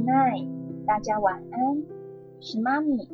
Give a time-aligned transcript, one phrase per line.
[0.00, 0.48] Good night，
[0.86, 1.82] 大家晚安。
[2.40, 3.06] 是妈咪，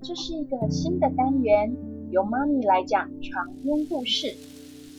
[0.00, 1.76] 这是一个新的单元，
[2.10, 4.28] 由妈咪来讲床边故事。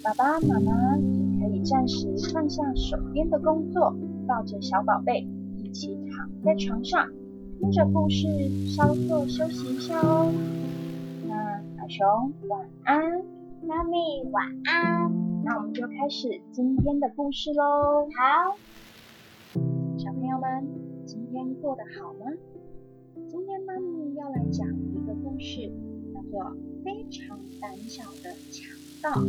[0.04, 3.96] 爸爸妈妈也可以暂时放下手边的工作，
[4.28, 5.28] 抱着小宝贝
[5.58, 7.10] 一起躺在床上，
[7.60, 8.28] 听着故事
[8.68, 10.32] 稍作休息一下哦。
[11.28, 13.02] 那小熊晚安，
[13.68, 13.98] 妈咪
[14.32, 15.12] 晚安。
[15.44, 18.08] 那我们就开始今天的故事喽。
[18.16, 18.56] 好，
[19.98, 20.83] 小朋友们今
[21.34, 22.32] 天过得好吗？
[23.28, 25.68] 今天妈咪要来讲一个故事，
[26.14, 26.40] 叫做
[26.84, 28.70] 《非常胆小的强
[29.02, 29.20] 盗》。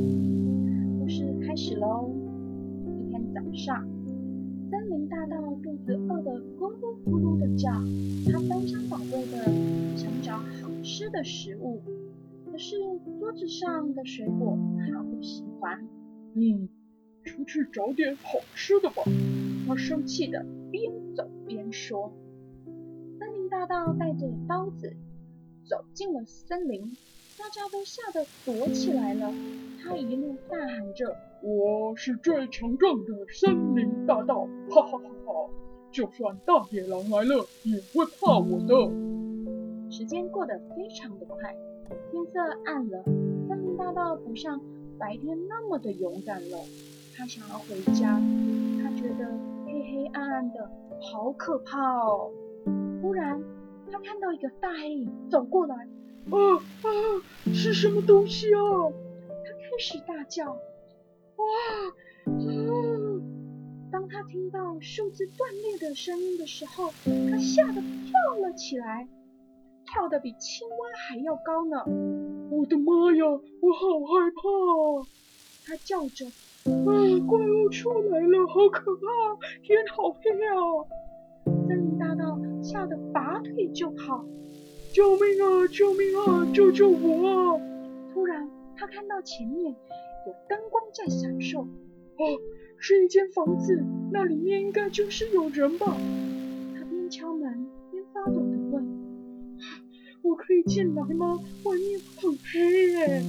[0.98, 2.10] 故事开始喽。
[2.86, 3.88] 一天早上，
[4.70, 7.70] 森林大盗肚子饿得咕噜咕噜的叫，
[8.30, 11.80] 他翻箱倒柜的想找好吃的食物，
[12.44, 12.76] 可是
[13.18, 15.82] 桌子上的水果他不喜欢。
[16.34, 16.68] 嗯，
[17.22, 19.02] 出去找点好吃的吧。
[19.66, 20.92] 他生气的边
[21.74, 22.12] 说。
[23.18, 24.96] 森林大盗带着刀子
[25.68, 26.96] 走进了森林，
[27.36, 29.32] 大家都吓得躲起来了。
[29.82, 35.50] 他一路大喊着：“我是最强壮的森林大盗！”哈哈哈哈！
[35.90, 39.90] 就算大野狼来了，也会怕我的。
[39.90, 41.54] 时间过得非常的快，
[42.10, 43.02] 天色暗了，
[43.48, 44.60] 森林大盗不像。
[44.96, 46.58] 白天那么的勇敢了，
[47.16, 48.20] 他想要回家，
[48.80, 49.28] 他觉得
[49.84, 52.30] 黑暗暗的，好可怕哦。
[53.00, 53.42] 忽然，
[53.90, 56.88] 他看到一个大黑影走过来，啊啊，
[57.52, 58.58] 是什么东西啊？
[59.44, 61.44] 他开始大叫，哇
[62.24, 62.32] 啊！
[63.92, 66.90] 当他听到树枝断裂的声音的时候，
[67.30, 69.06] 他吓得跳了起来，
[69.86, 70.76] 跳得比青蛙
[71.08, 71.84] 还要高呢。
[72.50, 75.06] 我的妈呀，我好害怕啊！
[75.66, 76.26] 他叫着
[76.64, 76.72] ：“啊，
[77.28, 79.02] 怪物出来了，好可怕！
[79.62, 80.54] 天好黑啊！”
[81.68, 84.24] 森林大盗吓得拔腿就跑
[84.94, 85.66] ：“救命啊！
[85.70, 86.46] 救命啊！
[86.54, 87.60] 救救我！”
[88.12, 89.74] 突然，他看到前面
[90.26, 92.40] 有灯光在闪烁，哦，
[92.78, 95.96] 是一间房子，那里面应该就是有人吧？
[96.74, 99.04] 他边敲门边发抖的问。
[100.22, 101.38] 我可以进来吗？
[101.64, 103.22] 外面很黑耶。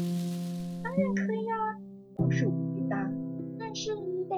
[0.82, 1.65] 当然可以啊，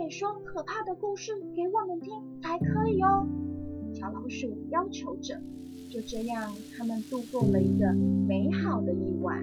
[0.09, 3.28] 说可怕的故事给我们听才可以哦。
[3.94, 5.41] 小老鼠要求着。
[5.90, 7.94] 就这样，他们度过了一个
[8.28, 9.41] 美好的夜晚。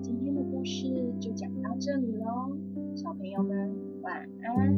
[0.00, 0.86] 今天的故事
[1.20, 2.56] 就讲到这里喽，
[2.94, 4.76] 小朋友们晚安。